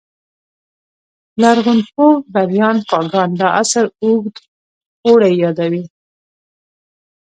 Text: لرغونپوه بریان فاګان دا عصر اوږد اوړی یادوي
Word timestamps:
لرغونپوه 1.41 2.13
بریان 2.33 2.77
فاګان 2.89 3.29
دا 3.39 3.47
عصر 3.59 3.85
اوږد 4.03 4.35
اوړی 5.05 5.33
یادوي 5.43 5.83